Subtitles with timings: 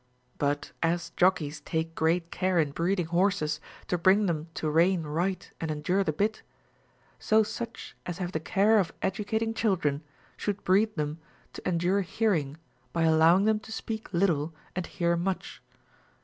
[0.39, 5.47] But as jockeys take great care in breeding horses to bring them to rein right
[5.61, 6.41] and endure the bit,
[7.19, 10.01] so such as have the care of educating children
[10.37, 11.19] should breed them
[11.53, 12.57] to endure hearing,
[12.91, 15.61] by allowing them to speak little and hear much.